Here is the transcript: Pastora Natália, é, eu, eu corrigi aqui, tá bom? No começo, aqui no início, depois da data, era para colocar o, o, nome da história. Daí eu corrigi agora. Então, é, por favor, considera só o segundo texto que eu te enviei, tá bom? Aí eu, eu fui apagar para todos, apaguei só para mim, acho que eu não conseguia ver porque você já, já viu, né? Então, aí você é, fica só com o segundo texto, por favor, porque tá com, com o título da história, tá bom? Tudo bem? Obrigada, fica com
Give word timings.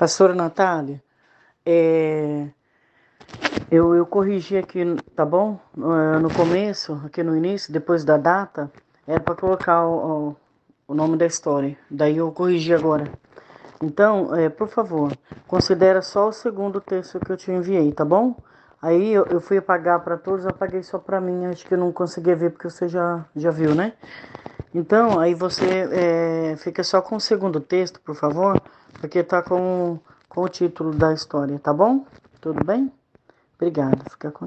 Pastora 0.00 0.34
Natália, 0.34 1.02
é, 1.66 2.46
eu, 3.70 3.94
eu 3.94 4.06
corrigi 4.06 4.56
aqui, 4.56 4.82
tá 5.14 5.26
bom? 5.26 5.60
No 5.76 6.32
começo, 6.34 6.98
aqui 7.04 7.22
no 7.22 7.36
início, 7.36 7.70
depois 7.70 8.02
da 8.02 8.16
data, 8.16 8.72
era 9.06 9.20
para 9.20 9.34
colocar 9.34 9.86
o, 9.86 10.34
o, 10.88 10.94
nome 10.94 11.18
da 11.18 11.26
história. 11.26 11.76
Daí 11.90 12.16
eu 12.16 12.32
corrigi 12.32 12.72
agora. 12.72 13.12
Então, 13.82 14.34
é, 14.34 14.48
por 14.48 14.68
favor, 14.68 15.12
considera 15.46 16.00
só 16.00 16.28
o 16.28 16.32
segundo 16.32 16.80
texto 16.80 17.20
que 17.20 17.30
eu 17.30 17.36
te 17.36 17.52
enviei, 17.52 17.92
tá 17.92 18.02
bom? 18.02 18.34
Aí 18.80 19.12
eu, 19.12 19.26
eu 19.26 19.38
fui 19.38 19.58
apagar 19.58 20.00
para 20.00 20.16
todos, 20.16 20.46
apaguei 20.46 20.82
só 20.82 20.98
para 20.98 21.20
mim, 21.20 21.44
acho 21.44 21.66
que 21.66 21.74
eu 21.74 21.78
não 21.78 21.92
conseguia 21.92 22.34
ver 22.34 22.52
porque 22.52 22.70
você 22.70 22.88
já, 22.88 23.22
já 23.36 23.50
viu, 23.50 23.74
né? 23.74 23.92
Então, 24.74 25.18
aí 25.18 25.34
você 25.34 25.88
é, 25.90 26.56
fica 26.56 26.84
só 26.84 27.02
com 27.02 27.16
o 27.16 27.20
segundo 27.20 27.60
texto, 27.60 28.00
por 28.00 28.14
favor, 28.14 28.62
porque 29.00 29.22
tá 29.22 29.42
com, 29.42 29.98
com 30.28 30.42
o 30.42 30.48
título 30.48 30.92
da 30.94 31.12
história, 31.12 31.58
tá 31.58 31.72
bom? 31.72 32.06
Tudo 32.40 32.64
bem? 32.64 32.92
Obrigada, 33.56 34.04
fica 34.08 34.30
com 34.30 34.46